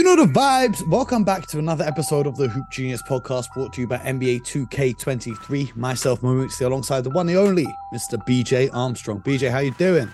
[0.00, 0.88] You know the vibes.
[0.88, 4.40] Welcome back to another episode of the Hoop Genius podcast brought to you by NBA
[4.44, 5.76] 2K23.
[5.76, 8.16] Myself, Mamutsi, alongside the one and only Mr.
[8.26, 9.20] BJ Armstrong.
[9.20, 10.08] BJ, how you doing?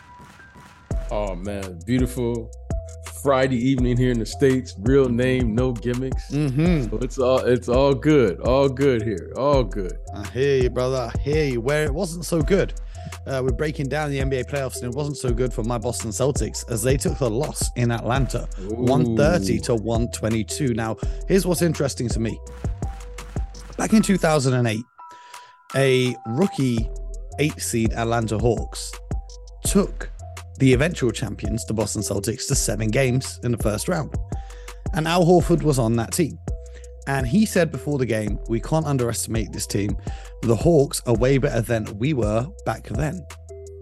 [1.13, 2.51] Oh man, beautiful
[3.23, 4.75] Friday evening here in the States.
[4.81, 6.33] Real name, no gimmicks.
[6.33, 6.91] Mm-hmm.
[6.91, 8.41] So it's all it's all good.
[8.41, 9.33] All good here.
[9.37, 9.97] All good.
[10.13, 11.13] I hear you, brother.
[11.15, 11.61] I hear you.
[11.61, 12.75] Where it wasn't so good
[13.27, 16.11] uh, we're breaking down the NBA playoffs, and it wasn't so good for my Boston
[16.11, 18.75] Celtics as they took the loss in Atlanta, Ooh.
[18.75, 20.75] 130 to 122.
[20.75, 20.97] Now,
[21.29, 22.39] here's what's interesting to me.
[23.77, 24.81] Back in 2008,
[25.75, 26.89] a rookie
[27.39, 28.93] eight seed Atlanta Hawks
[29.65, 30.11] took
[30.59, 34.15] the eventual champions, the Boston Celtics, to seven games in the first round.
[34.95, 36.39] And Al Horford was on that team.
[37.07, 39.97] And he said before the game, we can't underestimate this team.
[40.43, 43.25] The Hawks are way better than we were back then.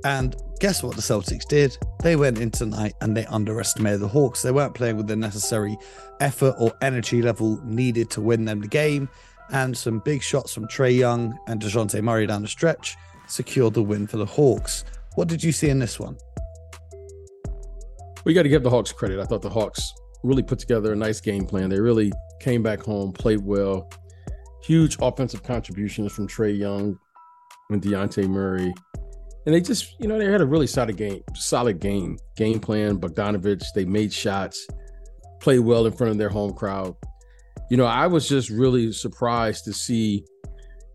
[0.04, 1.76] And guess what the Celtics did?
[2.02, 4.42] They went in tonight and they underestimated the Hawks.
[4.42, 5.76] They weren't playing with the necessary
[6.20, 9.08] effort or energy level needed to win them the game.
[9.50, 13.82] And some big shots from Trae Young and Dejounte Murray down the stretch secured the
[13.82, 14.84] win for the Hawks.
[15.14, 16.18] What did you see in this one?
[18.24, 19.20] We got to give the Hawks credit.
[19.20, 19.92] I thought the Hawks
[20.24, 21.68] really put together a nice game plan.
[21.68, 23.88] They really came back home, played well.
[24.62, 26.98] Huge offensive contributions from Trae Young
[27.70, 28.74] and Dejounte Murray.
[29.46, 32.98] And they just, you know, they had a really solid game, solid game, game plan.
[32.98, 34.66] Bogdanovich, they made shots,
[35.40, 36.96] played well in front of their home crowd.
[37.70, 40.24] You know, I was just really surprised to see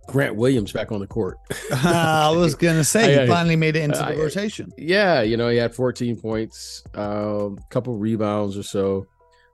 [0.07, 1.37] Grant Williams back on the court.
[1.71, 4.71] I was gonna say he finally made it into I, the rotation.
[4.77, 9.05] Yeah, you know, he had 14 points, a uh, couple rebounds or so.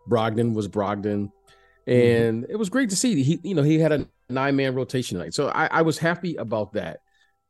[0.10, 1.92] Brogdon was Brogdon, mm-hmm.
[1.92, 2.52] and mm-hmm.
[2.52, 3.24] it was great to see.
[3.24, 6.36] He, you know, he had a nine man rotation night, so I, I was happy
[6.36, 7.00] about that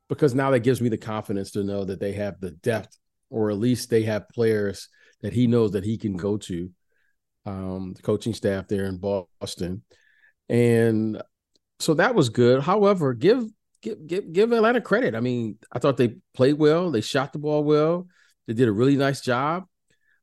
[0.10, 2.98] because now that gives me the confidence to know that they have the depth,
[3.30, 4.90] or at least they have players
[5.22, 6.70] that he knows that he can go to.
[7.48, 9.84] Um, the coaching staff there in Boston,
[10.50, 11.22] and
[11.80, 12.64] so that was good.
[12.64, 13.46] However, give
[13.82, 15.14] give give give Atlanta credit.
[15.14, 16.90] I mean, I thought they played well.
[16.90, 18.08] They shot the ball well.
[18.48, 19.66] They did a really nice job.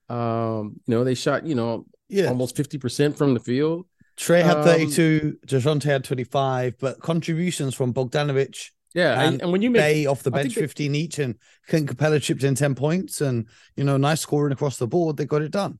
[0.08, 2.28] Um, you know, they shot, you know, yeah.
[2.28, 3.86] almost 50% from the field.
[4.16, 8.70] Trae had um, 32, Dejounte had 25, but contributions from Bogdanovich.
[8.94, 11.36] Yeah, and, and when you make Bay off the bench, 15 each, and
[11.66, 15.16] Clint Capela chipped in 10 points, and you know, nice scoring across the board.
[15.16, 15.78] They got it done.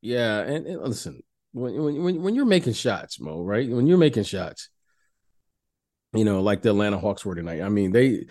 [0.00, 1.22] Yeah, and, and listen,
[1.52, 3.68] when, when when you're making shots, Mo, right?
[3.68, 4.68] When you're making shots,
[6.12, 7.62] you know, like the Atlanta Hawks were tonight.
[7.62, 8.26] I mean, they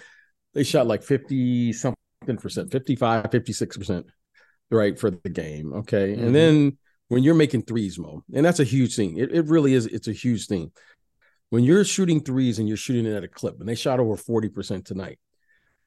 [0.54, 1.98] they shot like 50 something
[2.38, 4.06] percent, 55, 56 percent
[4.70, 5.74] right for the game.
[5.74, 6.14] Okay.
[6.14, 6.26] Mm-hmm.
[6.26, 6.78] And then
[7.10, 9.18] when you're making threes, Mo, and that's a huge thing.
[9.18, 10.72] It, it really is, it's a huge thing.
[11.50, 14.16] When you're shooting threes and you're shooting it at a clip, and they shot over
[14.16, 15.20] 40% tonight.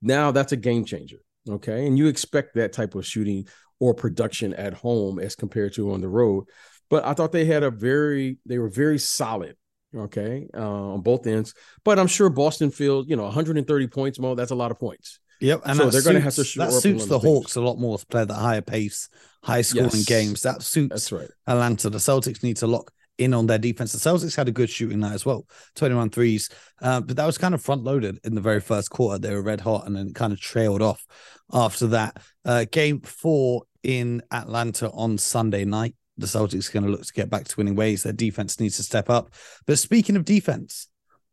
[0.01, 1.19] Now that's a game changer.
[1.49, 1.87] Okay.
[1.87, 3.47] And you expect that type of shooting
[3.79, 6.45] or production at home as compared to on the road.
[6.89, 9.57] But I thought they had a very, they were very solid
[9.97, 11.55] okay, uh, on both ends.
[11.85, 15.19] But I'm sure Boston field, you know, 130 points, Mo, that's a lot of points.
[15.41, 17.79] Yep, and so they're going to have to shoot that suits the Hawks a lot
[17.79, 19.09] more to play that higher pace,
[19.43, 20.05] high scoring yes.
[20.05, 20.43] games.
[20.43, 21.31] That suits That's right.
[21.47, 21.89] Atlanta.
[21.89, 23.93] The Celtics need to lock in on their defense.
[23.93, 25.47] The Celtics had a good shooting night as well,
[25.77, 26.49] 21 threes,
[26.83, 29.19] uh, but that was kind of front loaded in the very first quarter.
[29.19, 31.07] They were red hot and then kind of trailed off
[31.53, 32.23] after that.
[32.45, 35.95] Uh, game four in Atlanta on Sunday night.
[36.17, 38.03] The Celtics are going to look to get back to winning ways.
[38.03, 39.33] Their defense needs to step up.
[39.67, 40.89] But speaking of defense,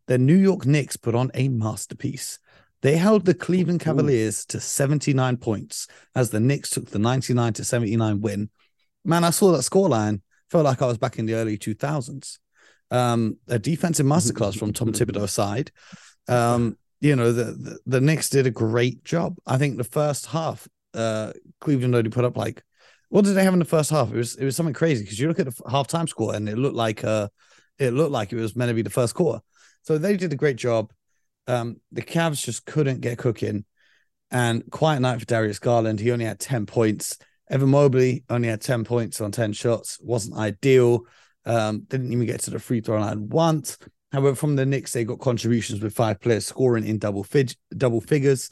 [0.08, 2.40] the New York Knicks put on a masterpiece.
[2.82, 4.54] They held the Cleveland Cavaliers Ooh.
[4.54, 8.50] to 79 points as the Knicks took the 99 to 79 win.
[9.04, 12.38] Man, I saw that scoreline, felt like I was back in the early 2000s.
[12.90, 15.72] Um, a defensive masterclass from Tom Thibodeau's side.
[16.28, 19.38] Um, you know, the, the, the Knicks did a great job.
[19.46, 22.64] I think the first half, uh, Cleveland only put up like,
[23.10, 24.12] what did they have in the first half?
[24.12, 26.58] It was it was something crazy because you look at the halftime score and it
[26.58, 27.30] looked like uh,
[27.80, 29.40] it looked like it was meant to be the first quarter.
[29.84, 30.92] So they did a great job.
[31.48, 33.66] Um, the Cavs just couldn't get cooking.
[34.30, 36.00] And quiet night for Darius Garland.
[36.00, 37.18] He only had 10 points.
[37.50, 39.98] Evan Mobley only had 10 points on 10 shots.
[40.02, 41.04] Wasn't ideal.
[41.46, 43.78] Um, didn't even get to the free throw line once.
[44.12, 48.02] However, from the Knicks, they got contributions with five players scoring in double fig- double
[48.02, 48.50] figures.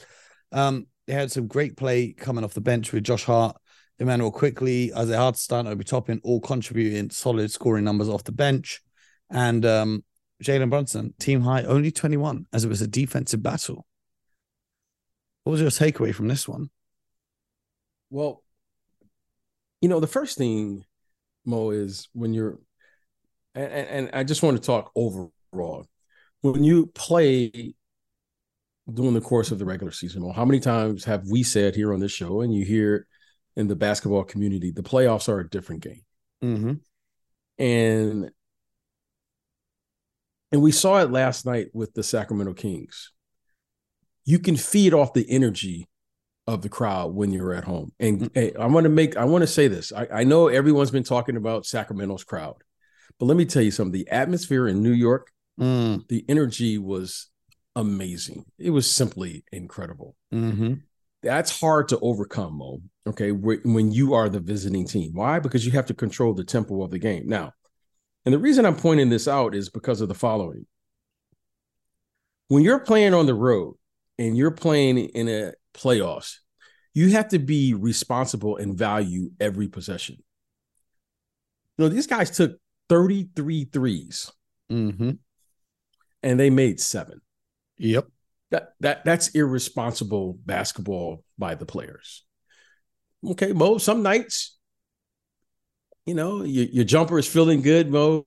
[0.52, 3.56] Um, they had some great play coming off the bench with Josh Hart,
[3.98, 8.80] Immanuel Quickley, Isaiah Hartenstein, Obi Toppin, all contributing solid scoring numbers off the bench.
[9.30, 10.04] And um,
[10.42, 13.86] Jalen Brunson, team high, only 21, as it was a defensive battle.
[15.44, 16.70] What was your takeaway from this one?
[18.10, 18.42] Well,
[19.80, 20.84] you know, the first thing,
[21.44, 22.58] Mo, is when you're,
[23.54, 25.86] and, and I just want to talk overall.
[26.42, 27.74] When you play
[28.92, 31.92] during the course of the regular season, Mo, how many times have we said here
[31.92, 33.06] on this show, and you hear
[33.56, 36.02] in the basketball community, the playoffs are a different game.
[36.42, 36.72] Mm-hmm.
[37.62, 38.30] And
[40.52, 43.12] and we saw it last night with the Sacramento Kings.
[44.24, 45.88] You can feed off the energy
[46.46, 47.92] of the crowd when you're at home.
[47.98, 48.38] And mm-hmm.
[48.38, 49.92] hey, I want to make I want to say this.
[49.92, 52.56] I, I know everyone's been talking about Sacramento's crowd,
[53.18, 53.92] but let me tell you something.
[53.92, 56.06] The atmosphere in New York, mm.
[56.08, 57.28] the energy was
[57.74, 58.44] amazing.
[58.58, 60.16] It was simply incredible.
[60.32, 60.74] Mm-hmm.
[61.22, 62.80] That's hard to overcome, Mo.
[63.08, 65.12] Okay, when you are the visiting team.
[65.14, 65.40] Why?
[65.40, 67.26] Because you have to control the tempo of the game.
[67.26, 67.52] Now,
[68.26, 70.66] and the reason I'm pointing this out is because of the following.
[72.48, 73.76] When you're playing on the road
[74.18, 76.38] and you're playing in a playoffs,
[76.92, 80.16] you have to be responsible and value every possession.
[81.78, 82.58] You know, these guys took
[82.88, 84.32] 33 threes
[84.72, 85.10] mm-hmm.
[86.22, 87.20] and they made seven.
[87.78, 88.08] Yep.
[88.50, 92.24] That that that's irresponsible basketball by the players.
[93.24, 94.56] Okay, Mo, some nights
[96.06, 98.26] you know, your, your jumper is feeling good, Mo.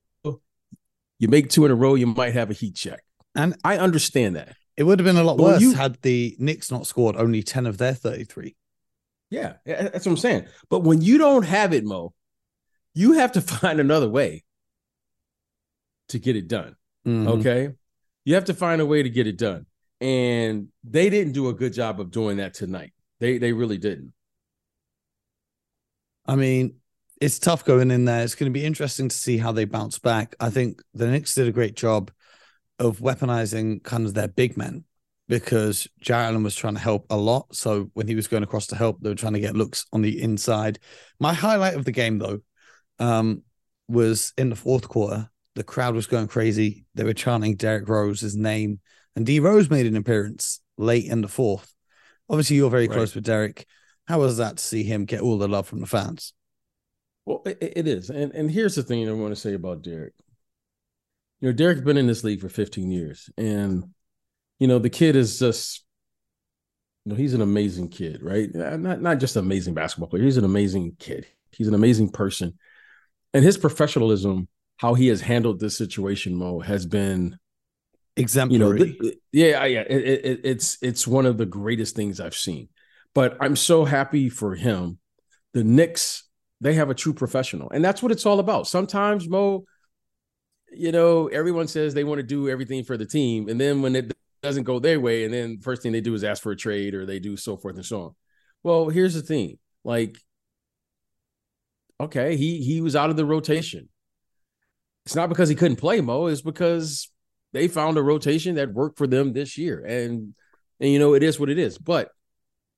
[1.17, 3.03] You make two in a row, you might have a heat check.
[3.35, 4.55] And I understand that.
[4.77, 7.43] It would have been a lot but worse you, had the Knicks not scored only
[7.43, 8.55] 10 of their 33.
[9.29, 10.45] Yeah, that's what I'm saying.
[10.69, 12.13] But when you don't have it, Mo,
[12.93, 14.43] you have to find another way
[16.09, 16.75] to get it done.
[17.05, 17.27] Mm-hmm.
[17.27, 17.69] Okay.
[18.25, 19.65] You have to find a way to get it done.
[20.01, 22.93] And they didn't do a good job of doing that tonight.
[23.19, 24.13] They they really didn't.
[26.25, 26.78] I mean,
[27.19, 28.23] it's tough going in there.
[28.23, 30.35] It's going to be interesting to see how they bounce back.
[30.39, 32.11] I think the Knicks did a great job
[32.79, 34.85] of weaponizing kind of their big men
[35.27, 37.53] because Jarrett Allen was trying to help a lot.
[37.53, 40.01] So when he was going across to help, they were trying to get looks on
[40.01, 40.79] the inside.
[41.19, 42.39] My highlight of the game, though,
[42.99, 43.43] um,
[43.87, 45.29] was in the fourth quarter.
[45.55, 46.85] The crowd was going crazy.
[46.95, 48.79] They were chanting Derrick Rose's name,
[49.15, 51.73] and D Rose made an appearance late in the fourth.
[52.29, 52.95] Obviously, you're very right.
[52.95, 53.67] close with Derrick.
[54.07, 56.33] How was that to see him get all the love from the fans?
[57.25, 60.13] Well, it, it is, and and here's the thing I want to say about Derrick.
[61.41, 63.83] You know, Derrick's been in this league for 15 years, and
[64.59, 65.85] you know the kid is just,
[67.05, 68.53] you know, he's an amazing kid, right?
[68.53, 70.23] Uh, not not just an amazing basketball player.
[70.23, 71.27] He's an amazing kid.
[71.51, 72.57] He's an amazing person,
[73.33, 77.37] and his professionalism, how he has handled this situation, Mo, has been
[78.15, 78.97] exemplary.
[78.99, 82.69] You know, yeah, yeah, it, it, it's it's one of the greatest things I've seen.
[83.15, 84.99] But I'm so happy for him.
[85.53, 86.28] The Knicks
[86.61, 87.69] they have a true professional.
[87.69, 88.67] And that's what it's all about.
[88.67, 89.65] Sometimes, Mo,
[90.71, 93.49] you know, everyone says they want to do everything for the team.
[93.49, 94.11] And then when it
[94.41, 96.93] doesn't go their way, and then first thing they do is ask for a trade
[96.95, 98.15] or they do so forth and so on.
[98.63, 99.57] Well, here's the thing.
[99.83, 100.17] Like,
[101.99, 103.89] okay, he he was out of the rotation.
[105.05, 107.09] It's not because he couldn't play, Mo, it's because
[107.53, 109.83] they found a rotation that worked for them this year.
[109.83, 110.35] And
[110.79, 111.77] and you know, it is what it is.
[111.77, 112.09] But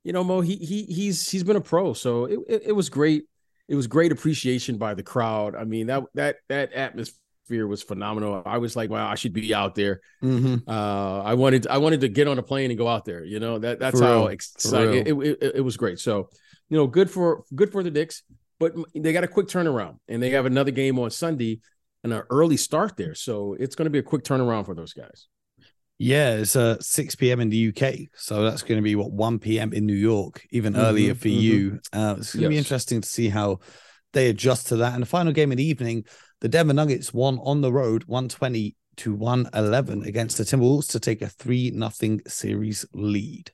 [0.04, 2.90] you know, Mo, he he he's he's been a pro, so it, it, it was
[2.90, 3.26] great
[3.68, 5.56] it was great appreciation by the crowd.
[5.56, 8.42] I mean that that that atmosphere was phenomenal.
[8.46, 10.02] I was like, wow, I should be out there.
[10.24, 10.70] Mm-hmm.
[10.70, 13.24] Uh, I wanted I wanted to get on a plane and go out there.
[13.24, 16.00] You know that that's for how exciting it, it, it, it, was great.
[16.00, 16.30] So
[16.70, 18.24] you know, good for good for the Knicks,
[18.60, 21.62] but they got a quick turnaround and they have another game on Sunday
[22.04, 23.16] and an early start there.
[23.16, 25.28] So it's going to be a quick turnaround for those guys.
[26.04, 27.42] Yeah, it's uh, 6 p.m.
[27.42, 28.10] in the UK.
[28.16, 29.72] So that's going to be what 1 p.m.
[29.72, 31.40] in New York, even mm-hmm, earlier for mm-hmm.
[31.40, 31.80] you.
[31.94, 32.50] Uh, it's going to yes.
[32.50, 33.60] be interesting to see how
[34.12, 34.96] they adjust to that.
[34.96, 36.06] And the final game in the evening,
[36.40, 41.22] the Denver Nuggets won on the road 120 to 111 against the Timberwolves to take
[41.22, 43.52] a 3 nothing series lead.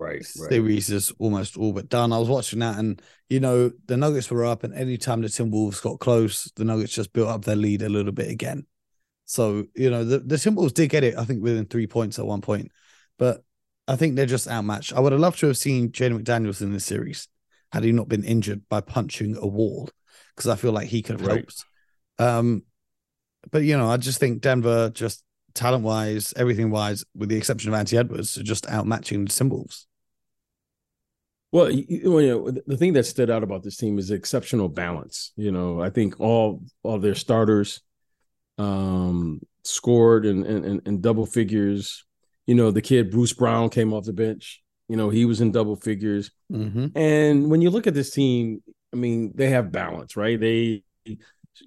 [0.00, 0.50] Right, right.
[0.50, 2.12] Series is almost all but done.
[2.12, 5.80] I was watching that, and you know the Nuggets were up, and anytime the Timberwolves
[5.80, 8.66] got close, the Nuggets just built up their lead a little bit again.
[9.32, 12.26] So, you know, the, the Timberwolves did get it, I think, within three points at
[12.26, 12.70] one point.
[13.18, 13.42] But
[13.88, 14.92] I think they're just outmatched.
[14.92, 17.28] I would have loved to have seen Jaden McDaniels in this series
[17.72, 19.88] had he not been injured by punching a wall,
[20.36, 21.36] because I feel like he could have right.
[21.36, 21.64] helped.
[22.18, 22.64] Um,
[23.50, 25.24] but you know, I just think Denver, just
[25.54, 29.86] talent wise, everything wise, with the exception of Anthony Edwards, are just outmatching the Timberwolves.
[31.52, 35.32] Well, you know, the thing that stood out about this team is exceptional balance.
[35.36, 37.80] You know, I think all all their starters
[38.58, 42.04] um, scored in, in, in double figures.
[42.46, 44.62] You know, the kid Bruce Brown came off the bench.
[44.88, 46.30] You know, he was in double figures.
[46.52, 46.96] Mm-hmm.
[46.96, 50.38] And when you look at this team, I mean, they have balance, right?
[50.38, 51.18] They, you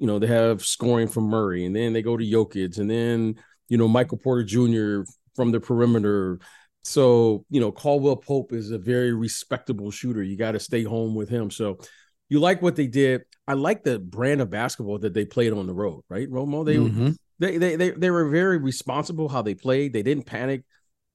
[0.08, 3.36] know, they have scoring from Murray, and then they go to Jokic, and then
[3.68, 5.10] you know Michael Porter Jr.
[5.36, 6.40] from the perimeter.
[6.84, 10.24] So you know, Caldwell Pope is a very respectable shooter.
[10.24, 11.50] You got to stay home with him.
[11.50, 11.80] So
[12.30, 13.24] you like what they did.
[13.48, 16.30] I like the brand of basketball that they played on the road, right?
[16.30, 17.12] Romo, they mm-hmm.
[17.40, 19.94] they, they they they were very responsible how they played.
[19.94, 20.64] They didn't panic,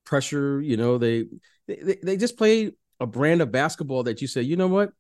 [0.04, 0.60] pressure.
[0.60, 1.24] You know, they
[1.66, 4.90] they they just played a brand of basketball that you say, you know what,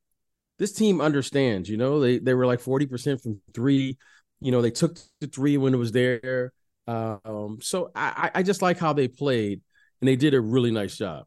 [0.58, 1.68] this team understands.
[1.68, 3.96] You know, they they were like forty percent from three.
[4.40, 6.52] You know, they took the three when it was there.
[6.86, 9.60] Um, so I, I just like how they played,
[10.00, 11.26] and they did a really nice job.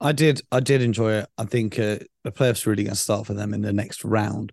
[0.00, 1.28] I did, I did enjoy it.
[1.36, 4.52] I think uh, the playoffs really going to start for them in the next round.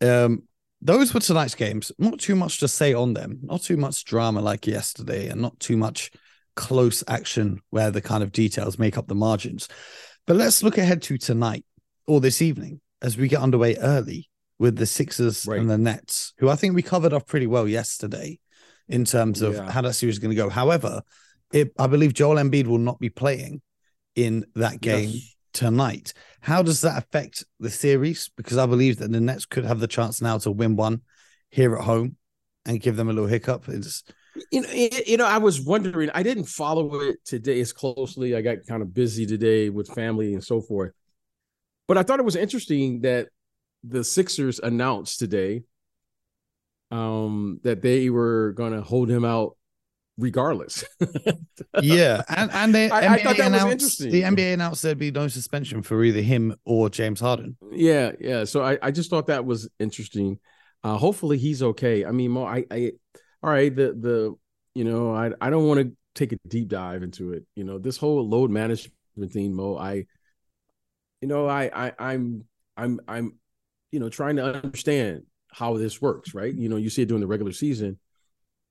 [0.00, 0.44] Um,
[0.80, 1.92] those were tonight's games.
[1.98, 3.40] Not too much to say on them.
[3.42, 6.10] Not too much drama like yesterday, and not too much
[6.56, 9.68] close action where the kind of details make up the margins.
[10.26, 11.64] But let's look ahead to tonight
[12.06, 14.28] or this evening as we get underway early
[14.58, 15.60] with the Sixers right.
[15.60, 18.38] and the Nets, who I think we covered off pretty well yesterday
[18.88, 19.70] in terms of yeah.
[19.70, 20.48] how that series is going to go.
[20.48, 21.02] However,
[21.52, 23.62] it, I believe Joel Embiid will not be playing
[24.14, 25.36] in that game yes.
[25.52, 26.12] tonight.
[26.40, 28.30] How does that affect the series?
[28.36, 31.02] Because I believe that the Nets could have the chance now to win one
[31.50, 32.16] here at home
[32.66, 33.68] and give them a little hiccup.
[33.68, 34.04] It's
[34.52, 34.70] you know,
[35.06, 36.10] you know, I was wondering.
[36.14, 38.36] I didn't follow it today as closely.
[38.36, 40.92] I got kind of busy today with family and so forth.
[41.86, 43.28] But I thought it was interesting that
[43.82, 45.62] the Sixers announced today
[46.90, 49.56] um, that they were going to hold him out
[50.18, 50.84] regardless.
[51.80, 54.10] yeah, and and they I, I thought that announced, was interesting.
[54.10, 57.56] The NBA announced there'd be no suspension for either him or James Harden.
[57.72, 58.44] Yeah, yeah.
[58.44, 60.38] So I, I just thought that was interesting.
[60.84, 62.04] Uh, hopefully he's okay.
[62.04, 62.92] I mean, Mo, I, I
[63.42, 64.36] all right, the the
[64.74, 67.44] you know, I I don't want to take a deep dive into it.
[67.54, 68.92] You know, this whole load management
[69.30, 69.76] thing, Mo.
[69.76, 70.06] I,
[71.20, 72.44] you know, I I I'm
[72.76, 73.38] I'm I'm,
[73.90, 76.54] you know, trying to understand how this works, right?
[76.54, 77.98] You know, you see it during the regular season,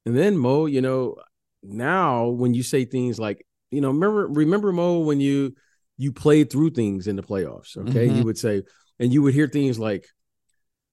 [0.05, 1.17] and then Mo, you know,
[1.63, 5.55] now when you say things like, you know, remember remember Mo when you
[5.97, 8.07] you played through things in the playoffs, okay?
[8.07, 8.17] Mm-hmm.
[8.17, 8.63] You would say,
[8.99, 10.05] and you would hear things like,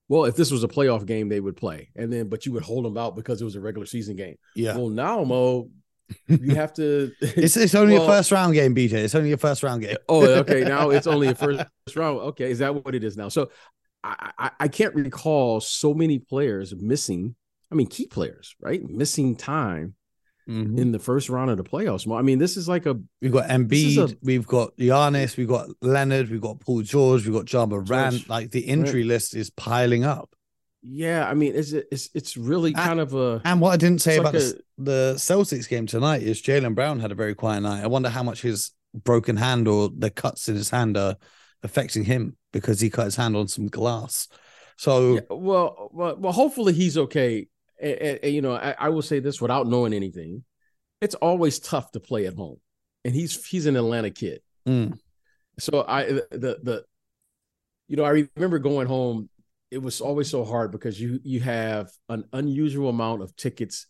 [0.09, 2.63] well, if this was a playoff game, they would play, and then but you would
[2.63, 4.37] hold them out because it was a regular season game.
[4.55, 4.77] Yeah.
[4.77, 5.71] Well, now Mo,
[6.27, 7.13] you have to.
[7.21, 8.93] it's it's only well, a first round game, BJ.
[8.95, 9.97] It's only a first round game.
[10.09, 10.65] oh, okay.
[10.65, 11.65] Now it's only a first
[11.97, 12.19] round.
[12.21, 13.29] Okay, is that what it is now?
[13.29, 13.51] So
[14.03, 17.35] I, I, I can't recall so many players missing.
[17.73, 18.83] I mean, key players, right?
[18.83, 19.95] Missing time
[20.49, 20.79] mm-hmm.
[20.79, 22.11] in the first round of the playoffs.
[22.13, 25.69] I mean, this is like a we've got Embiid, a, we've got Giannis, we've got
[25.81, 28.29] Leonard, we've got Paul George, we've got Ja Morant.
[28.29, 29.09] Like the injury right.
[29.09, 30.35] list is piling up.
[30.83, 33.41] Yeah, I mean, it's it's it's really kind of a.
[33.45, 37.01] And what I didn't say about like a, the Celtics game tonight is Jaylen Brown
[37.01, 37.83] had a very quiet night.
[37.83, 41.17] I wonder how much his broken hand or the cuts in his hand are
[41.63, 44.29] affecting him because he cut his hand on some glass.
[44.77, 47.49] So yeah, well, well, well, hopefully he's okay
[47.85, 50.45] and, and, you know, I, I will say this without knowing anything,
[51.01, 52.57] it's always tough to play at home,
[53.05, 54.41] and he's he's an Atlanta kid.
[54.67, 54.99] Mm.
[55.59, 56.85] So I the the
[57.89, 59.29] you know I remember going home.
[59.71, 63.87] It was always so hard because you you have an unusual amount of tickets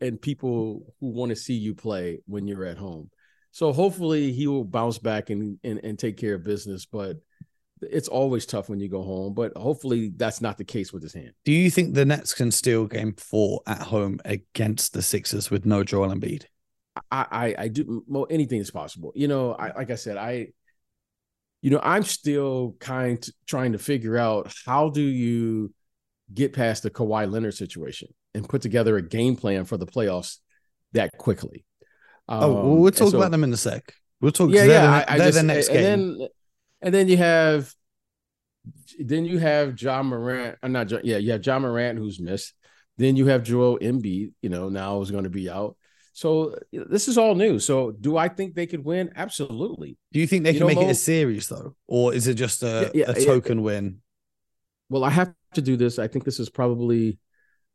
[0.00, 3.10] and people who want to see you play when you're at home.
[3.52, 6.84] So hopefully he will bounce back and and, and take care of business.
[6.84, 7.16] But
[7.82, 11.14] it's always tough when you go home, but hopefully that's not the case with his
[11.14, 11.32] hand.
[11.44, 15.64] Do you think the Nets can steal game four at home against the Sixers with
[15.64, 16.44] no Joel Embiid?
[17.10, 19.12] I, I, I do well, anything is possible.
[19.14, 20.48] You know, I like I said, I
[21.62, 25.72] you know, I'm still kind of trying to figure out how do you
[26.32, 30.38] get past the Kawhi Leonard situation and put together a game plan for the playoffs
[30.92, 31.64] that quickly.
[32.28, 33.92] Um, oh, well, we'll talk so, about them in a sec.
[34.20, 34.50] We'll talk.
[34.50, 34.66] Yeah, yeah.
[34.66, 35.82] They're, I, I just, the next game.
[35.82, 36.28] Then,
[36.82, 37.72] and then you have
[38.98, 40.58] then you have John Morant.
[40.62, 42.54] I'm uh, not John, yeah, you have John Morant who's missed.
[42.98, 45.76] Then you have Joel Embiid, you know, now is going to be out.
[46.12, 47.58] So this is all new.
[47.58, 49.10] So do I think they could win?
[49.16, 49.96] Absolutely.
[50.12, 52.34] Do you think they you can know, make it a series though, or is it
[52.34, 53.64] just a, yeah, yeah, a token yeah.
[53.64, 53.98] win?
[54.90, 55.98] Well, I have to do this.
[55.98, 57.18] I think this is probably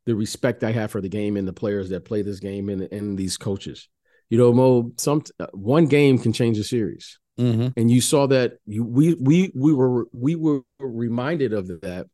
[0.04, 2.82] the respect I have for the game and the players that play this game and,
[2.92, 3.88] and these coaches.
[4.30, 5.22] You know, Mo, some
[5.52, 7.18] one game can change a series.
[7.38, 7.68] Mm-hmm.
[7.78, 12.06] And you saw that you we we we were we were reminded of that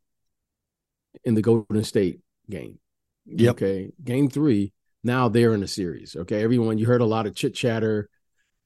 [1.24, 2.78] in the Golden State game.
[3.26, 3.56] Yep.
[3.56, 3.92] Okay.
[4.02, 4.72] Game three.
[5.04, 6.16] Now they're in the series.
[6.16, 6.42] Okay.
[6.42, 8.08] Everyone, you heard a lot of chit chatter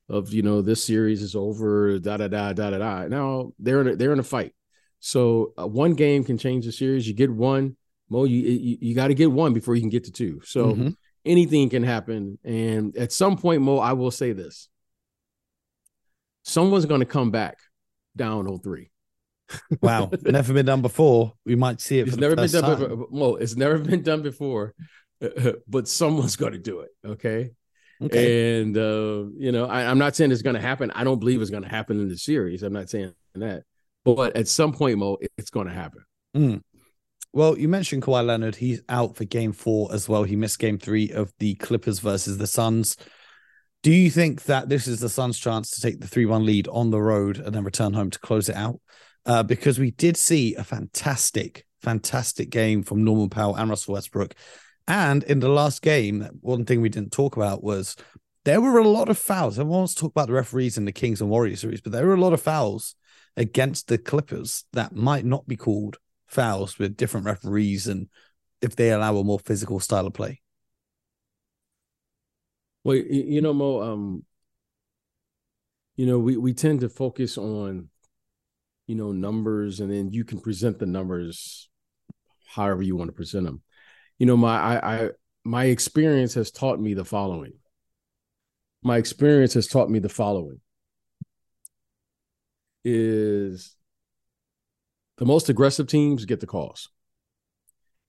[0.09, 1.99] of you know this series is over.
[1.99, 3.09] Da da da da da da.
[3.09, 4.55] Now they're in a, they're in a fight.
[5.01, 7.07] So uh, one game can change the series.
[7.07, 7.77] You get one.
[8.09, 10.41] Mo, you you, you got to get one before you can get to two.
[10.45, 10.89] So mm-hmm.
[11.25, 12.39] anything can happen.
[12.45, 14.69] And at some point, Mo, I will say this
[16.47, 17.59] someone's going to come back
[18.17, 18.91] down 03.
[19.83, 21.35] wow, never been done before.
[21.45, 22.09] We might see it.
[22.09, 22.79] It's never been done time.
[22.79, 23.07] before.
[23.11, 24.75] Well, it's never been done before,
[25.69, 26.91] but someone's going to do it.
[27.05, 27.51] Okay.
[28.03, 28.61] Okay.
[28.61, 30.91] And uh, you know, I, am not saying it's going to happen.
[30.91, 32.63] I don't believe it's going to happen in the series.
[32.63, 33.63] I'm not saying that,
[34.05, 36.05] but at some point, Mo, it's going to happen.
[36.37, 36.63] Mm.
[37.33, 38.57] Well, you mentioned Kawhi Leonard.
[38.57, 40.25] He's out for Game Four as well.
[40.25, 42.97] He missed Game Three of the Clippers versus the Suns.
[43.87, 46.67] Do you think that this is the Suns' chance to take the 3 1 lead
[46.67, 48.81] on the road and then return home to close it out?
[49.25, 54.35] Uh, because we did see a fantastic fantastic game from Norman Powell and Russell Westbrook.
[54.89, 57.95] And in the last game, one thing we didn't talk about was
[58.45, 59.57] there were a lot of fouls.
[59.57, 62.09] Everyone wants to talk about the referees in the Kings and Warriors series, but there
[62.09, 62.97] were a lot of fouls
[63.37, 68.09] against the Clippers that might not be called fouls with different referees and
[68.61, 70.41] if they allow a more physical style of play.
[72.87, 74.25] Well, you know, Mo, um,
[75.97, 77.89] you know, we, we tend to focus on,
[78.87, 81.69] you know, numbers and then you can present the numbers
[82.47, 83.61] however you want to present them.
[84.21, 85.11] You know, my I, I
[85.43, 87.55] my experience has taught me the following.
[88.85, 90.61] My experience has taught me the following
[92.85, 93.75] is
[95.19, 96.89] the most aggressive teams get the calls.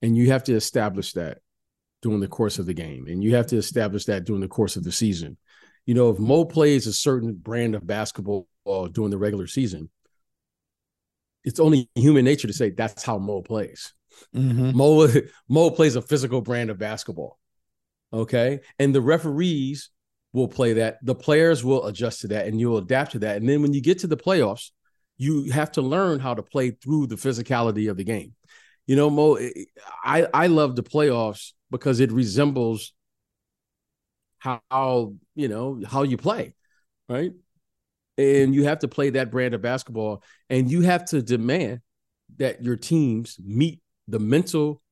[0.02, 1.38] And you have to establish that
[2.02, 3.06] during the course of the game.
[3.08, 5.36] And you have to establish that during the course of the season.
[5.86, 8.46] You know, if Mo plays a certain brand of basketball
[8.92, 9.90] during the regular season,
[11.44, 13.94] it's only human nature to say that's how Mo plays.
[14.34, 14.76] Mm-hmm.
[14.76, 15.08] Mo
[15.48, 17.38] Mo plays a physical brand of basketball.
[18.12, 18.60] Okay.
[18.78, 19.90] And the referees
[20.32, 20.98] will play that.
[21.02, 23.36] The players will adjust to that and you'll adapt to that.
[23.36, 24.70] And then when you get to the playoffs,
[25.16, 28.34] you have to learn how to play through the physicality of the game.
[28.86, 29.38] You know, Mo,
[30.04, 32.92] I, I love the playoffs because it resembles
[34.38, 36.54] how, you know, how you play,
[37.08, 37.32] right?
[38.16, 41.80] And you have to play that brand of basketball and you have to demand
[42.38, 44.82] that your teams meet the mental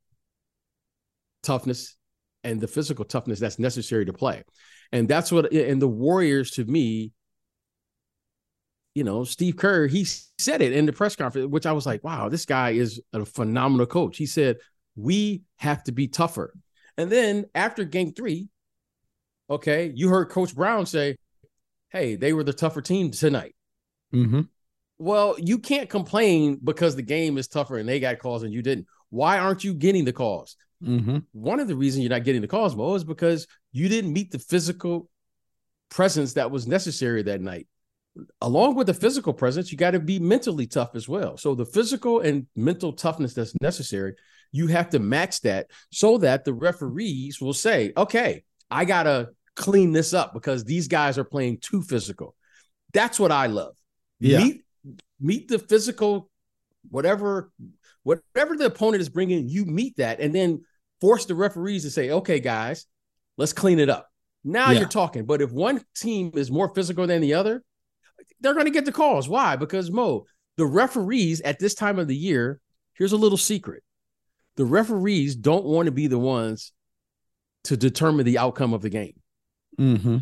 [1.42, 1.97] toughness
[2.45, 4.42] and the physical toughness that's necessary to play.
[4.92, 7.12] And that's what, and the Warriors to me,
[8.95, 12.02] you know, Steve Kerr, he said it in the press conference, which I was like,
[12.02, 14.16] wow, this guy is a phenomenal coach.
[14.16, 14.56] He said,
[14.95, 16.54] we have to be tougher.
[16.97, 18.49] And then after game three,
[19.50, 21.17] okay, you heard Coach Brown say,
[21.91, 23.55] hey, they were the tougher team tonight.
[24.15, 24.43] Mm-hmm.
[24.99, 28.62] Well, you can't complain because the game is tougher and they got calls and you
[28.62, 28.87] didn't.
[29.11, 30.57] Why aren't you getting the calls?
[30.83, 31.18] Mm-hmm.
[31.33, 34.31] One of the reasons you're not getting the calls, Mo, is because you didn't meet
[34.31, 35.09] the physical
[35.90, 37.66] presence that was necessary that night.
[38.40, 41.37] Along with the physical presence, you got to be mentally tough as well.
[41.37, 44.14] So the physical and mental toughness that's necessary,
[44.57, 49.31] you have to match that so that the referees will say, okay, I got to
[49.55, 52.35] clean this up because these guys are playing too physical.
[52.92, 53.77] That's what I love.
[54.19, 54.38] Yeah.
[54.38, 54.64] Meet,
[55.21, 56.31] meet the physical,
[56.90, 57.51] whatever
[58.07, 60.64] whatever the opponent is bringing, you meet that and then
[61.01, 62.87] force the referees to say, okay, guys,
[63.37, 64.09] let's clean it up.
[64.45, 64.79] Now yeah.
[64.79, 65.27] you're talking.
[65.27, 67.64] But if one team is more physical than the other,
[68.40, 69.29] they're going to get the calls.
[69.29, 69.57] Why?
[69.57, 70.25] Because Mo,
[70.57, 72.61] the referees at this time of the year,
[72.95, 73.83] here's a little secret.
[74.57, 76.73] The referees don't want to be the ones
[77.64, 79.21] to determine the outcome of the game.
[79.79, 80.19] Mm-hmm.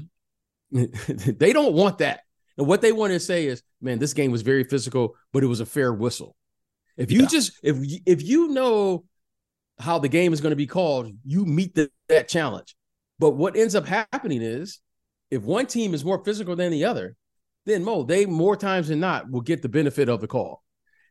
[1.38, 2.20] they don't want that.
[2.56, 5.46] And what they want to say is, man, this game was very physical, but it
[5.46, 6.36] was a fair whistle.
[6.96, 7.26] If you yeah.
[7.26, 9.04] just if if you know
[9.78, 12.76] how the game is going to be called, you meet the, that challenge.
[13.18, 14.80] But what ends up happening is
[15.30, 17.16] if one team is more physical than the other,
[17.66, 20.62] then Mo, they more times than not will get the benefit of the call.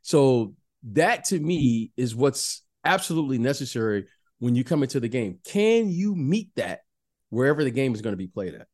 [0.02, 0.54] So
[0.92, 4.06] that to me is what's absolutely necessary
[4.40, 5.40] when you come into the game.
[5.46, 6.82] Can you meet that
[7.30, 8.68] wherever the game is going to be played at?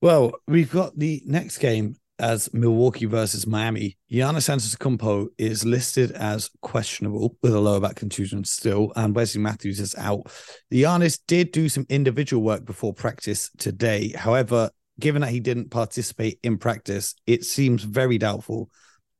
[0.00, 3.98] Well, we've got the next game as Milwaukee versus Miami.
[4.10, 9.80] Giannis Antetokounmpo is listed as questionable with a lower back contusion still, and Wesley Matthews
[9.80, 10.30] is out.
[10.70, 14.12] The Giannis did do some individual work before practice today.
[14.16, 18.70] However, given that he didn't participate in practice, it seems very doubtful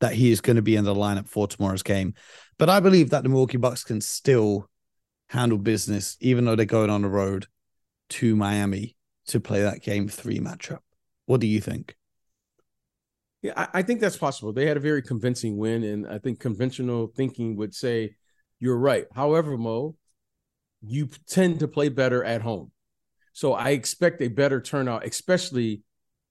[0.03, 2.13] that he is going to be in the lineup for tomorrow's game.
[2.59, 4.69] But I believe that the Milwaukee Bucks can still
[5.29, 7.47] handle business, even though they're going on the road
[8.11, 8.97] to Miami
[9.29, 10.81] to play that game three matchup.
[11.27, 11.95] What do you think?
[13.43, 14.53] Yeah, I, think that's possible.
[14.53, 18.17] They had a very convincing win, and I think conventional thinking would say
[18.59, 19.07] you're right.
[19.15, 19.97] However, Mo,
[20.81, 22.73] you tend to play better at home.
[23.33, 25.83] So I expect a better turnout, especially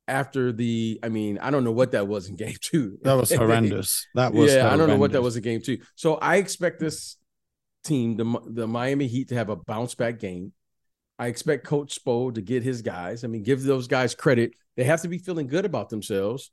[0.07, 0.99] after the.
[1.03, 2.97] I mean, I don't know what that was in game two.
[3.03, 4.07] That was horrendous.
[4.15, 4.61] That was yeah.
[4.61, 4.73] Horrendous.
[4.73, 5.79] I don't know what that was in game two.
[5.95, 7.17] So I expect this
[7.83, 10.53] team, the the Miami Heat, to have a bounce back game.
[11.19, 13.23] I expect Coach Spo to get his guys.
[13.23, 14.53] I mean, give those guys credit.
[14.75, 16.51] They have to be feeling good about themselves.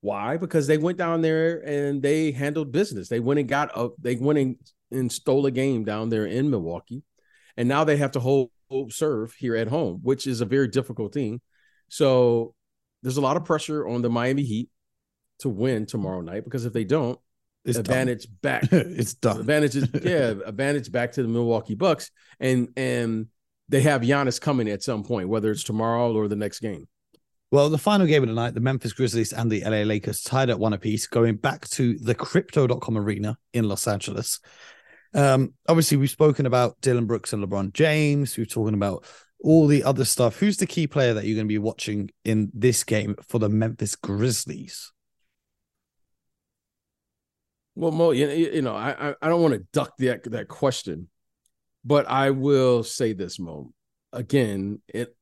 [0.00, 0.36] Why?
[0.36, 3.08] Because they went down there and they handled business.
[3.08, 4.56] They went and got a, they went and,
[4.90, 7.04] and stole a game down there in Milwaukee.
[7.56, 8.50] And now they have to hold
[8.88, 11.40] serve here at home, which is a very difficult thing.
[11.92, 12.54] So
[13.02, 14.70] there's a lot of pressure on the Miami Heat
[15.40, 17.18] to win tomorrow night because if they don't,
[17.66, 18.38] it's advantage done.
[18.40, 18.62] back.
[18.72, 19.40] it's done.
[19.40, 22.10] Advantage is yeah, advantage back to the Milwaukee Bucks.
[22.40, 23.26] And and
[23.68, 26.88] they have Giannis coming at some point, whether it's tomorrow or the next game.
[27.50, 30.48] Well, the final game of the night, the Memphis Grizzlies and the LA Lakers tied
[30.48, 34.40] at one apiece, going back to the crypto.com arena in Los Angeles.
[35.12, 38.38] Um, obviously, we've spoken about Dillon Brooks and LeBron James.
[38.38, 39.04] We've talking about
[39.42, 40.38] all the other stuff.
[40.38, 43.48] Who's the key player that you're going to be watching in this game for the
[43.48, 44.92] Memphis Grizzlies?
[47.74, 51.08] Well, Mo, you, know, I I don't want to duck that that question,
[51.84, 53.72] but I will say this, Mo.
[54.12, 55.16] Again, it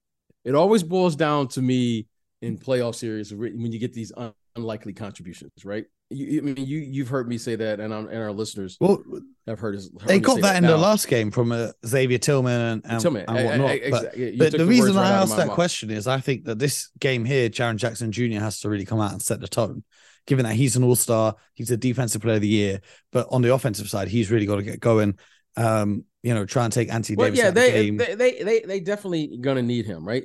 [0.44, 2.09] it always boils down to me
[2.42, 5.85] in playoff series when you get these un- unlikely contributions, right?
[6.12, 9.01] You, I mean, you you've heard me say that, and, I'm, and our listeners well
[9.46, 10.70] have heard, heard they got that, in now.
[10.70, 13.70] the last game from uh, Xavier Tillman and, and, Tillman, and whatnot.
[13.77, 14.31] exactly.
[14.33, 15.55] But, but the, the reason I asked that mouth.
[15.55, 18.40] question is I think that this game here, Jaren Jackson Jr.
[18.40, 19.85] has to really come out and set the tone.
[20.27, 22.81] Given that he's an all star, he's a defensive player of the year,
[23.12, 25.16] but on the offensive side, he's really got to get going.
[25.57, 27.38] Um, you know, try and take Anthony well, Davis.
[27.38, 30.25] Yeah, they, they, they they they definitely gonna need him, right?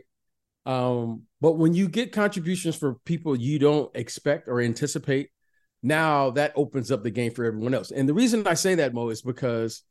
[0.66, 5.30] Um, but when you get contributions for people you don't expect or anticipate,
[5.86, 7.92] now that opens up the game for everyone else.
[7.92, 9.84] And the reason I say that, Mo, is because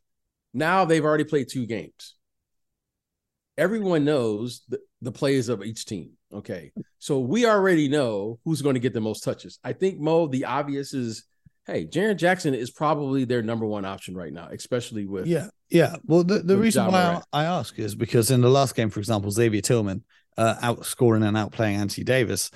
[0.52, 2.16] now they've already played two games.
[3.56, 6.10] Everyone knows the, the players of each team.
[6.32, 6.72] Okay.
[6.98, 9.60] So we already know who's going to get the most touches.
[9.62, 11.24] I think, Mo, the obvious is
[11.66, 15.26] hey, Jaren Jackson is probably their number one option right now, especially with.
[15.26, 15.46] Yeah.
[15.70, 15.96] Yeah.
[16.04, 19.00] Well, the, the reason why I, I ask is because in the last game, for
[19.00, 20.02] example, Xavier Tillman
[20.36, 22.50] uh, outscoring and outplaying Anthony Davis.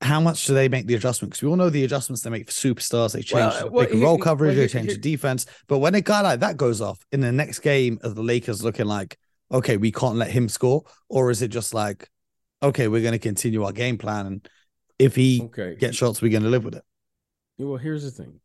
[0.00, 1.32] How much do they make the adjustment?
[1.32, 3.12] Because we all know the adjustments they make for superstars.
[3.12, 5.46] They change well, well, roll coverage, well, they change the defense.
[5.66, 8.62] But when a guy like that goes off in the next game, are the Lakers
[8.62, 9.18] looking like,
[9.50, 10.84] okay, we can't let him score?
[11.08, 12.08] Or is it just like,
[12.62, 14.26] okay, we're going to continue our game plan.
[14.26, 14.48] And
[15.00, 15.74] if he okay.
[15.74, 16.84] gets shots, we're going to live with it?
[17.58, 18.40] Well, here's the thing.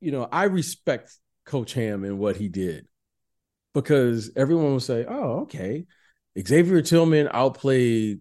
[0.00, 1.14] You know, I respect
[1.46, 2.86] Coach Ham and what he did
[3.72, 5.86] because everyone will say, oh, okay
[6.38, 8.20] Xavier Tillman outplayed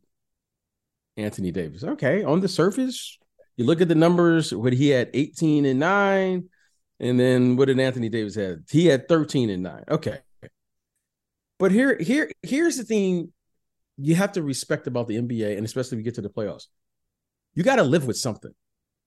[1.17, 1.83] Anthony Davis.
[1.83, 3.17] Okay, on the surface,
[3.57, 4.53] you look at the numbers.
[4.53, 6.49] What he had 18 and 9,
[6.99, 8.59] and then what did Anthony Davis have?
[8.69, 9.83] He had 13 and 9.
[9.89, 10.19] Okay.
[11.57, 13.31] But here, here, here's the thing
[13.97, 16.67] you have to respect about the NBA, and especially if you get to the playoffs.
[17.53, 18.51] You got to live with something.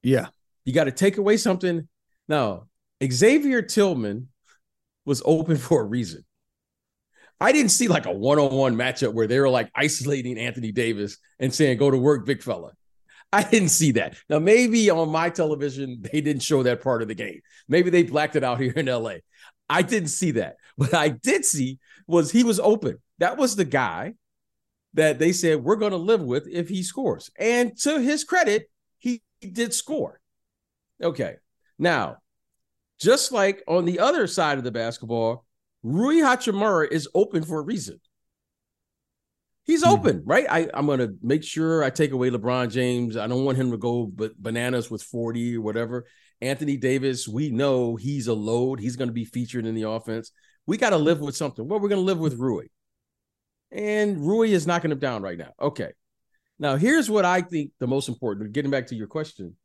[0.02, 0.28] Yeah.
[0.64, 1.88] You got to take away something.
[2.26, 2.68] Now,
[3.04, 4.28] Xavier Tillman
[5.04, 6.24] was open for a reason.
[7.40, 11.54] I didn't see like a one-on-one matchup where they were like isolating Anthony Davis and
[11.54, 12.72] saying, "Go to work, big fella."
[13.32, 14.16] I didn't see that.
[14.30, 17.40] Now, maybe on my television they didn't show that part of the game.
[17.68, 19.16] Maybe they blacked it out here in LA.
[19.68, 20.56] I didn't see that.
[20.76, 22.98] What I did see was he was open.
[23.18, 24.14] That was the guy
[24.94, 27.30] that they said we're going to live with if he scores.
[27.38, 30.20] And to his credit, he did score.
[31.02, 31.36] Okay.
[31.78, 32.16] Now,
[33.00, 35.44] just like on the other side of the basketball,
[35.82, 38.00] Rui Hachimura is open for a reason.
[39.64, 39.92] He's mm-hmm.
[39.92, 40.46] open, right?
[40.48, 43.16] I, I'm going to make sure I take away LeBron James.
[43.16, 46.06] I don't want him to go but bananas with 40 or whatever.
[46.40, 48.80] Anthony Davis, we know he's a load.
[48.80, 50.32] He's going to be featured in the offense.
[50.66, 51.66] We got to live with something.
[51.66, 52.66] Well, we're going to live with Rui.
[53.70, 55.52] And Rui is knocking him down right now.
[55.60, 55.92] Okay.
[56.58, 59.56] Now, here's what I think the most important, getting back to your question,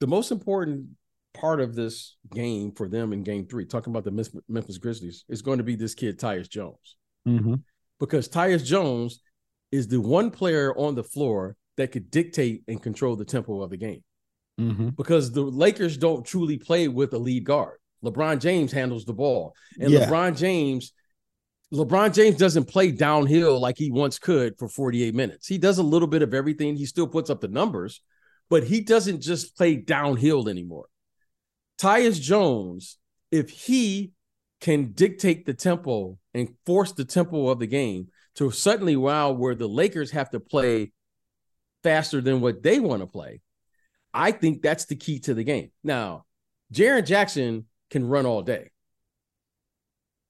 [0.00, 0.88] the most important
[1.36, 5.42] part of this game for them in game three, talking about the Memphis Grizzlies, is
[5.42, 6.96] going to be this kid, Tyus Jones.
[7.26, 7.54] Mm-hmm.
[8.00, 9.20] Because Tyus Jones
[9.72, 13.70] is the one player on the floor that could dictate and control the tempo of
[13.70, 14.02] the game.
[14.60, 14.90] Mm-hmm.
[14.90, 17.78] Because the Lakers don't truly play with a lead guard.
[18.04, 19.54] LeBron James handles the ball.
[19.78, 20.06] And yeah.
[20.08, 20.92] LeBron James,
[21.72, 25.46] LeBron James doesn't play downhill like he once could for 48 minutes.
[25.46, 26.76] He does a little bit of everything.
[26.76, 28.00] He still puts up the numbers,
[28.48, 30.86] but he doesn't just play downhill anymore.
[31.78, 32.98] Tyus Jones,
[33.30, 34.12] if he
[34.60, 39.54] can dictate the tempo and force the tempo of the game to suddenly wow where
[39.54, 40.92] the Lakers have to play
[41.82, 43.40] faster than what they want to play,
[44.12, 45.70] I think that's the key to the game.
[45.84, 46.24] Now,
[46.72, 48.70] Jaren Jackson can run all day.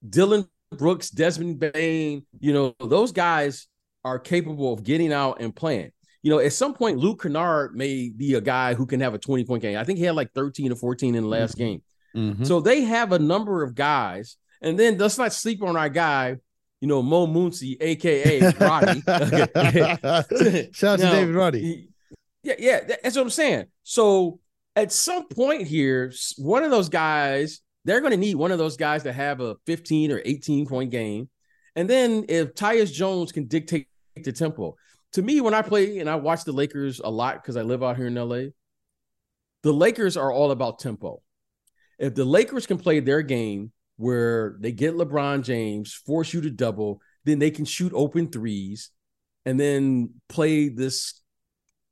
[0.08, 3.68] Dillon Brooks, Desmond Bane, you know, those guys
[4.04, 5.92] are capable of getting out and playing
[6.26, 9.18] you know, at some point, Luke Kennard may be a guy who can have a
[9.18, 9.78] 20 point game.
[9.78, 11.64] I think he had like 13 or 14 in the last mm-hmm.
[11.64, 11.82] game.
[12.16, 12.42] Mm-hmm.
[12.42, 14.36] So they have a number of guys.
[14.60, 16.34] And then let's not sleep on our guy,
[16.80, 19.02] you know, Mo Muncie, aka Roddy.
[20.72, 21.90] Shout out now, to David Roddy.
[22.42, 23.66] Yeah, yeah, that's what I'm saying.
[23.84, 24.40] So
[24.74, 28.76] at some point here, one of those guys, they're going to need one of those
[28.76, 31.28] guys to have a 15 or 18 point game.
[31.76, 33.86] And then if Tyus Jones can dictate
[34.16, 34.74] the tempo,
[35.16, 37.82] to me, when I play and I watch the Lakers a lot because I live
[37.82, 38.50] out here in LA,
[39.62, 41.22] the Lakers are all about tempo.
[41.98, 46.50] If the Lakers can play their game where they get LeBron James, force you to
[46.50, 48.90] double, then they can shoot open threes
[49.46, 51.22] and then play this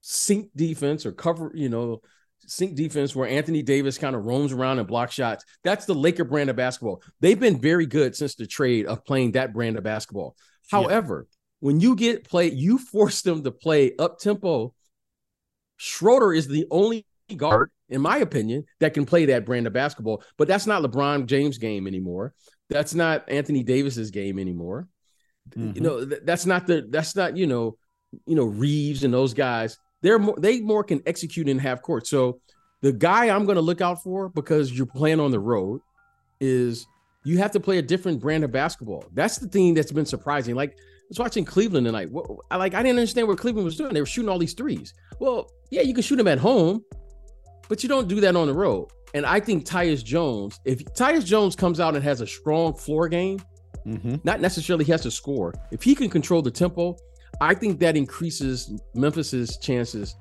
[0.02, 2.02] sink defense or cover, you know,
[2.40, 5.46] sink defense where Anthony Davis kind of roams around and block shots.
[5.62, 7.02] That's the Laker brand of basketball.
[7.20, 10.36] They've been very good since the trade of playing that brand of basketball.
[10.70, 11.26] However.
[11.64, 14.74] When you get play, you force them to play up tempo.
[15.76, 20.22] Schroeder is the only guard, in my opinion, that can play that brand of basketball.
[20.36, 22.34] But that's not LeBron James' game anymore.
[22.68, 24.88] That's not Anthony Davis's game anymore.
[25.50, 25.72] Mm-hmm.
[25.74, 27.78] You know, th- that's not the that's not you know,
[28.26, 32.06] you know Reaves and those guys they're more they more can execute in half court.
[32.06, 32.40] So
[32.82, 35.80] the guy I'm going to look out for because you're playing on the road
[36.40, 36.86] is
[37.24, 39.06] you have to play a different brand of basketball.
[39.14, 40.56] That's the thing that's been surprising.
[40.56, 40.76] Like
[41.08, 42.10] was watching Cleveland tonight.
[42.10, 43.94] What, I like I didn't understand what Cleveland was doing.
[43.94, 44.94] They were shooting all these threes.
[45.20, 46.84] Well, yeah, you can shoot them at home,
[47.68, 48.88] but you don't do that on the road.
[49.14, 53.08] And I think Tyus Jones, if Tyus Jones comes out and has a strong floor
[53.08, 53.38] game,
[53.86, 54.16] mm-hmm.
[54.24, 55.54] not necessarily he has to score.
[55.70, 56.96] If he can control the tempo
[57.40, 60.14] I think that increases Memphis's chances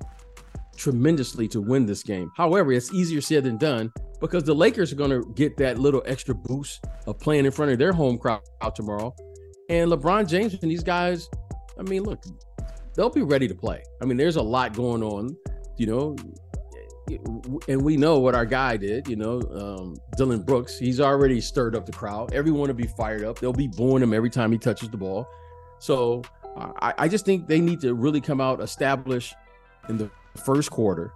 [0.76, 2.30] tremendously to win this game.
[2.36, 6.02] However, it's easier said than done because the Lakers are going to get that little
[6.06, 8.42] extra boost of playing in front of their home crowd
[8.74, 9.14] tomorrow.
[9.68, 11.28] And LeBron James and these guys,
[11.78, 12.22] I mean, look,
[12.94, 13.82] they'll be ready to play.
[14.00, 15.36] I mean, there's a lot going on,
[15.76, 16.16] you know,
[17.68, 20.78] and we know what our guy did, you know, um, Dillon Brooks.
[20.78, 22.32] He's already stirred up the crowd.
[22.32, 23.38] Everyone will be fired up.
[23.38, 25.26] They'll be booing him every time he touches the ball.
[25.78, 26.22] So
[26.56, 29.34] I, I just think they need to really come out, establish
[29.88, 30.10] in the
[30.44, 31.12] first quarter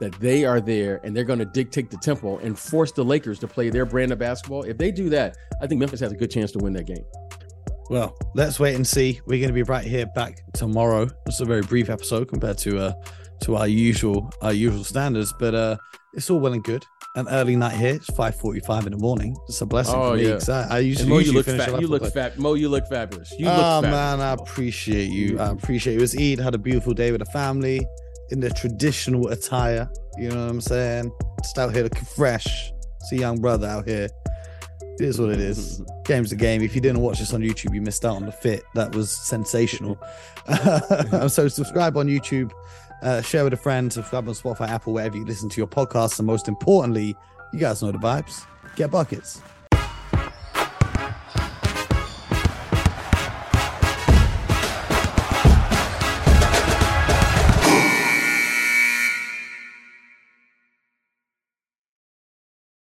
[0.00, 3.40] that they are there and they're going to dictate the tempo and force the Lakers
[3.40, 4.62] to play their brand of basketball.
[4.62, 7.04] If they do that, I think Memphis has a good chance to win that game.
[7.90, 9.20] Well, let's wait and see.
[9.26, 11.08] We're going to be right here back tomorrow.
[11.26, 12.92] It's a very brief episode compared to uh
[13.42, 15.76] to our usual our usual standards, but uh
[16.14, 16.84] it's all well and good
[17.16, 17.94] an early night here.
[17.94, 19.36] It's five forty-five in the morning.
[19.48, 20.28] It's a blessing oh, for me.
[20.28, 20.38] Yeah.
[20.48, 21.80] I, I usually, Mo, usually you look fat.
[21.80, 22.38] You look fat.
[22.38, 23.32] Mo, you look fabulous.
[23.38, 25.38] You oh man, I appreciate you.
[25.38, 25.98] I appreciate you.
[25.98, 26.38] It was Eid.
[26.40, 27.86] Had a beautiful day with the family
[28.30, 29.88] in the traditional attire.
[30.18, 31.10] You know what I'm saying?
[31.42, 32.72] Just out here looking fresh.
[33.00, 34.08] It's a young brother out here.
[35.00, 35.82] It is what it is.
[36.04, 36.62] Game's the game.
[36.62, 38.64] If you didn't watch this on YouTube, you missed out on the fit.
[38.74, 39.98] That was sensational.
[41.28, 42.52] so subscribe on YouTube
[43.02, 46.18] uh, share with a friend, subscribe on Spotify, Apple, wherever you listen to your podcast.
[46.18, 47.16] And most importantly,
[47.52, 48.46] you guys know the vibes.
[48.76, 49.40] Get buckets.